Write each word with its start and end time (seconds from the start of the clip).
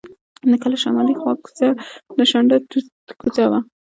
د 0.49 0.51
کلا 0.61 0.77
شمالي 0.83 1.13
خوا 1.19 1.33
کوڅه 1.43 1.67
د 2.17 2.19
شنډه 2.31 2.57
توت 2.69 2.85
کوڅه 3.21 3.43
وه. 3.51 3.59